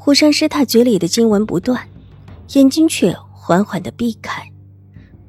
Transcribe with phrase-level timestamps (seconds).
[0.00, 1.86] 虎山师太嘴里的经文不断，
[2.54, 4.50] 眼睛却缓缓的避开，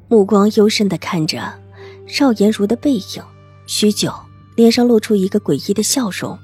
[0.08, 1.60] 目光幽深的看着
[2.08, 3.24] 邵颜如的背影，
[3.66, 4.14] 许久，
[4.56, 6.38] 脸上露出一个诡异的笑容。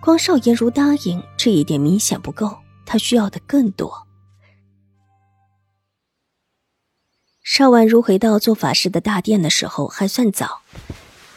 [0.00, 4.06] 光邵颜如答应这一点明显不够，他需要的更多。
[7.42, 10.62] 邵婉如回到做法事的大殿的时候还算早，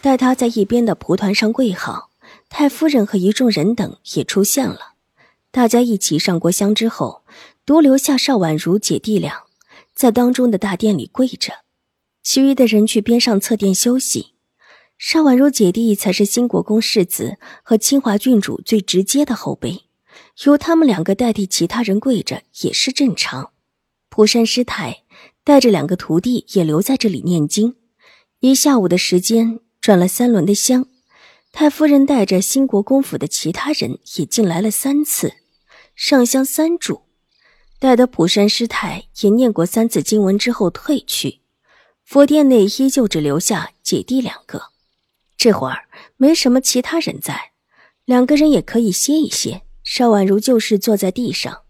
[0.02, 2.12] 待他在一边的蒲团上跪好，
[2.48, 4.91] 太夫人和一众人等也出现了。
[5.52, 7.24] 大家一起上过香之后，
[7.66, 9.44] 独留下邵婉如姐弟俩
[9.94, 11.66] 在当中的大殿里跪着，
[12.24, 14.34] 其余的人去边上侧殿休息。
[14.98, 19.82] 邵婉如姐弟才是新国公世子和清华郡主最直接的后辈，
[20.46, 23.52] 由他们两个代替其他人跪着也是正常。
[24.10, 25.04] 蒲山师太
[25.44, 27.76] 带着两个徒弟也留在这里念经，
[28.40, 30.88] 一下午的时间转了三轮的香。
[31.52, 35.34] 太夫人带着新国公府的其他人也进来了三次。
[36.04, 37.04] 上香三炷，
[37.78, 41.42] 待得普山师太也念过三次经文之后退去，
[42.04, 44.64] 佛殿内依旧只留下姐弟两个。
[45.38, 47.52] 这会儿没什么其他人在，
[48.04, 49.62] 两个人也可以歇一歇。
[49.84, 51.62] 邵婉如就是坐在地上，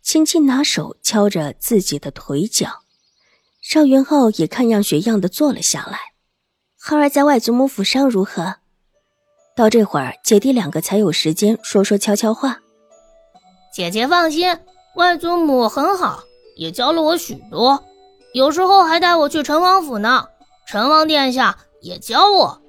[0.00, 2.84] 轻轻拿手敲着自己的腿脚。
[3.60, 5.98] 邵元浩也看样学样的坐了下来。
[6.80, 8.56] 浩儿在外祖母府上如何？
[9.54, 12.62] 到这会儿，姐弟两个才有时间说说悄悄话。
[13.74, 14.56] 姐姐放心，
[14.94, 16.22] 外祖母很好，
[16.54, 17.82] 也教了我许多，
[18.32, 20.28] 有时候还带我去陈王府呢。
[20.64, 22.60] 陈王殿下也教我。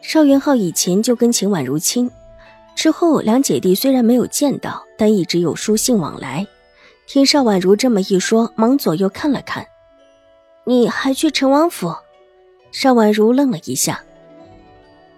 [0.00, 2.10] 邵元浩以前就跟秦婉如亲，
[2.74, 6.46] 之后两姐弟虽然没有见到，但一直有书信往来。
[7.06, 9.66] 听邵婉如这么一说，忙左右看了看。
[10.64, 11.94] 你还去陈王府？
[12.72, 14.02] 邵婉如愣了一下。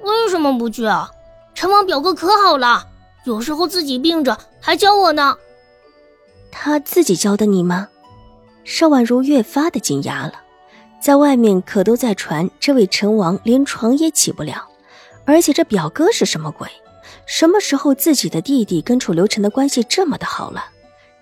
[0.03, 1.13] 为什么不去啊？
[1.55, 2.89] 陈王表哥可好了。
[3.25, 5.37] 有时候自己病着还教我呢，
[6.51, 7.89] 他自己教的你吗？
[8.65, 10.35] 邵婉如越发的惊讶了，
[11.01, 14.69] 在外面可都在传这位陈王连床也起不了，
[15.25, 16.69] 而且这表哥是什么鬼？
[17.27, 20.65] 什么时候自己的弟弟跟楚留臣的关系这么的好了？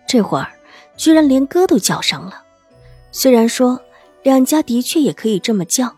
[0.06, 0.50] 这会儿
[0.96, 2.42] 居然连哥都叫上了。
[3.12, 3.80] 虽然说
[4.22, 5.94] 两家的确也可以这么叫，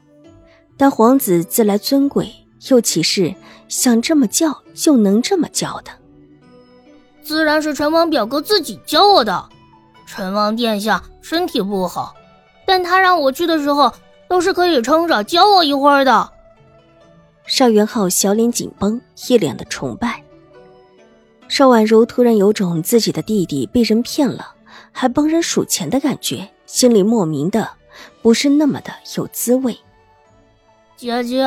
[0.77, 2.33] 但皇子自来尊贵。
[2.69, 3.35] 又岂是
[3.69, 5.91] 想这么叫就能这么叫的？
[7.23, 9.49] 自然是陈王表哥自己教我的。
[10.07, 12.15] 陈王殿下身体不好，
[12.67, 13.93] 但他让我去的时候，
[14.29, 16.31] 都是可以撑着教我一会儿的。
[17.47, 20.23] 邵元浩小脸紧绷，一脸的崇拜。
[21.49, 24.55] 邵婉如突然有种自己的弟弟被人骗了，
[24.93, 27.71] 还帮人数钱的感觉，心里莫名的
[28.23, 29.79] 不是那么的有滋味。
[30.97, 31.45] 姐姐。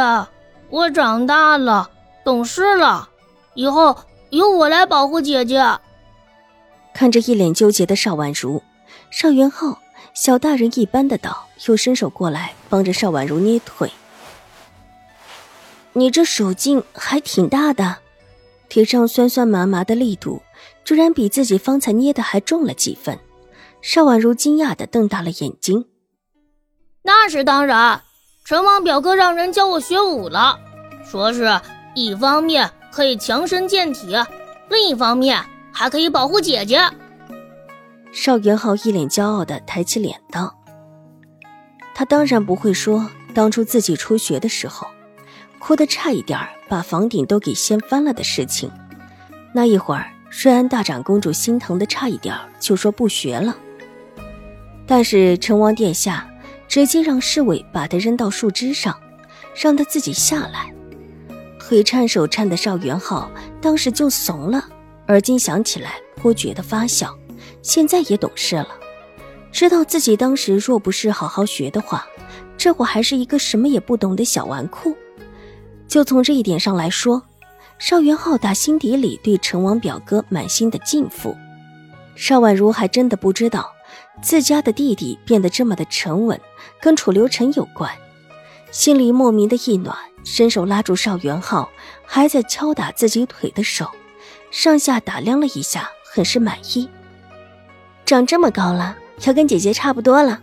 [0.73, 1.91] 我长大了，
[2.25, 3.07] 懂事了，
[3.53, 3.95] 以后
[4.31, 5.63] 由我来保护姐姐。
[6.95, 8.59] 看着一脸纠结的邵婉如，
[9.11, 9.79] 邵元浩
[10.15, 13.91] 小大人一般的道，又伸手过来帮着邵婉如捏腿。
[15.91, 17.97] 你这手劲还挺大的，
[18.67, 20.41] 腿上酸酸麻麻的力度，
[20.83, 23.19] 居然比自己方才捏的还重了几分。
[23.83, 25.85] 邵婉如惊讶的瞪大了眼睛。
[27.03, 28.01] 那是当然。
[28.45, 30.59] 陈王表哥让人教我学武了，
[31.09, 31.49] 说是
[31.95, 34.17] 一方面可以强身健体，
[34.69, 36.81] 另一方面还可以保护姐姐。
[38.11, 40.53] 邵元浩一脸骄傲的抬起脸道
[41.95, 44.89] ：“他当然不会说当初自己初学的时候，
[45.57, 46.37] 哭得差一点
[46.67, 48.69] 把房顶都给掀翻了的事情。
[49.53, 53.55] 那一会儿，瑞安大长公主心疼的差一点就说不学了。
[54.85, 56.27] 但是陈王殿下。”
[56.73, 58.99] 直接让侍卫把他扔到树枝上，
[59.55, 60.73] 让他自己下来。
[61.59, 63.29] 腿颤手颤的邵元浩
[63.61, 64.67] 当时就怂了，
[65.05, 67.15] 而今想起来颇觉得发笑。
[67.61, 68.69] 现在也懂事了，
[69.51, 72.07] 知道自己当时若不是好好学的话，
[72.57, 74.95] 这会还是一个什么也不懂的小纨绔。
[75.87, 77.21] 就从这一点上来说，
[77.77, 81.37] 邵元浩打心底里对陈王表哥满心的敬服。
[82.15, 83.71] 邵婉如还真的不知道。
[84.21, 86.39] 自家的弟弟变得这么的沉稳，
[86.81, 87.91] 跟楚留臣有关，
[88.71, 91.69] 心里莫名的一暖，伸手拉住邵元浩
[92.05, 93.89] 还在敲打自己腿的手，
[94.51, 96.87] 上下打量了一下，很是满意。
[98.05, 100.41] 长这么高了，要跟姐姐差不多了。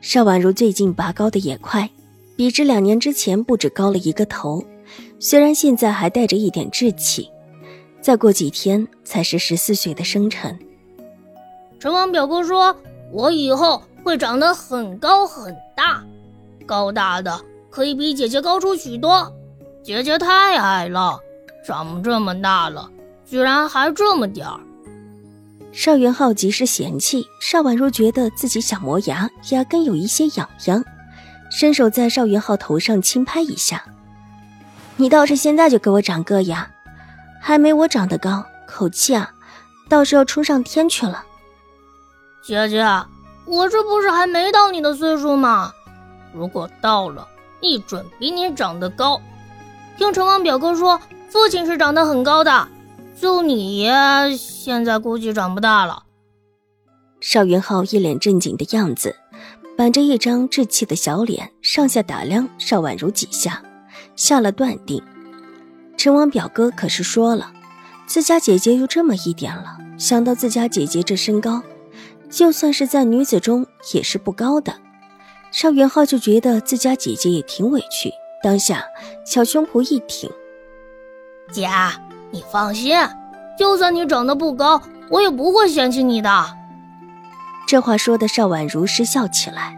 [0.00, 1.88] 邵婉如最近拔高的也快，
[2.36, 4.64] 比之两年之前不止高了一个头。
[5.20, 7.30] 虽然现在还带着一点稚气，
[8.00, 10.58] 再过几天才是十四岁的生辰。
[11.82, 12.76] 陈王表哥说
[13.10, 16.00] ：“我以后会长得很高很大，
[16.64, 17.40] 高大的
[17.70, 19.34] 可以比姐姐高出许多。
[19.82, 21.18] 姐姐太矮了，
[21.66, 22.88] 长这么大了，
[23.26, 24.60] 居然还这么点儿。”
[25.74, 30.84] 邵元浩极是嫌弃，邵婉如觉得自己想磨牙，牙根有一些痒痒，
[31.50, 33.82] 伸手在邵元浩头上轻拍一下
[34.98, 36.70] ：“你倒是现在就给我长个牙，
[37.40, 39.32] 还没我长得高，口气啊，
[39.88, 41.24] 倒是要冲上天去了。”
[42.42, 42.84] 姐姐，
[43.46, 45.72] 我这不是还没到你的岁数吗？
[46.34, 47.26] 如果到了，
[47.60, 49.20] 一准比你长得高。
[49.96, 52.68] 听陈王表哥说，父亲是长得很高的。
[53.20, 53.88] 就你
[54.36, 56.02] 现在估计长不大了。
[57.20, 59.14] 邵元浩一脸正经的样子，
[59.76, 63.62] 板着一张稚气的小脸，上下打量邵婉如几下，
[64.16, 65.00] 下了断定。
[65.96, 67.52] 陈王表哥可是说了，
[68.06, 71.62] 自家姐姐又这么一点了，想到自家姐姐这身高，
[72.32, 74.74] 就算是在女子中也是不高的。
[75.52, 78.10] 邵元浩就觉得自家姐姐也挺委屈，
[78.42, 78.82] 当下
[79.26, 80.30] 小胸脯一挺，
[81.52, 81.68] 姐。
[82.30, 82.96] 你放心，
[83.58, 84.80] 就算你长得不高，
[85.10, 86.56] 我也不会嫌弃你的。
[87.68, 89.76] 这话说的邵婉如失笑起来，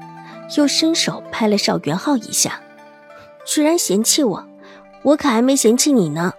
[0.56, 2.60] 又伸手拍了邵元浩一下，
[3.44, 4.46] 居然嫌弃我，
[5.02, 6.32] 我可还没嫌弃你呢。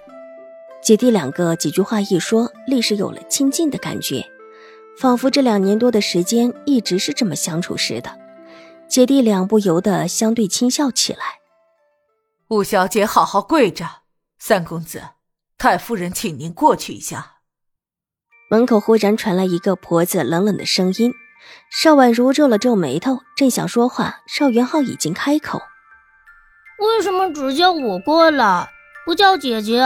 [0.82, 4.26] 姐弟两个几句话一说，立时有了亲近的感觉，
[4.98, 8.18] 仿佛这两年多的时间一直是这么相处似的。
[8.88, 11.20] 姐弟俩不由得相对轻笑起来。
[12.50, 13.86] 五小姐，好好跪着，
[14.38, 15.02] 三公子。
[15.58, 17.38] 太夫人，请您过去一下。
[18.50, 21.14] 门口忽然传来一个婆子冷冷的声音。
[21.72, 25.62] 邵婉如皱了皱眉头，正想说话，邵元浩已经开口
[26.80, 28.70] ：“为什么只叫我过来，
[29.06, 29.84] 不叫姐姐？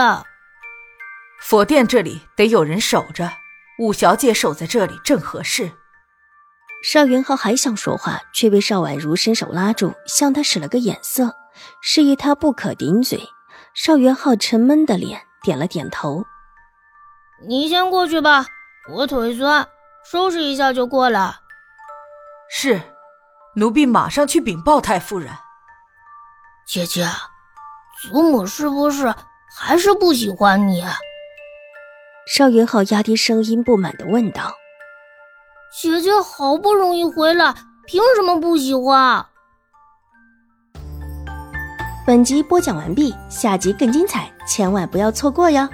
[1.40, 3.32] 佛殿这里得有人守着，
[3.80, 5.72] 五小姐守在这里正合适。”
[6.84, 11.34] 邵元浩还想说话，却被邵婉如伸手拉住，向他使了个眼色，
[11.82, 13.28] 示意他不可顶嘴。
[13.74, 15.22] 邵元浩沉闷的脸。
[15.42, 16.26] 点了点头，
[17.48, 18.44] 你先过去吧，
[18.92, 19.66] 我腿酸，
[20.04, 21.34] 收拾一下就过来。
[22.50, 22.78] 是，
[23.56, 25.32] 奴婢马上去禀报太夫人。
[26.66, 27.08] 姐姐，
[28.02, 29.14] 祖母是不是
[29.56, 30.84] 还是不喜欢你？
[32.30, 34.52] 邵元浩压低声音，不满的问道。
[35.76, 37.52] 姐姐好不容易回来，
[37.88, 39.26] 凭什么不喜欢？
[42.06, 45.68] 本集播讲完毕，下集更精彩，千万不要错过哟。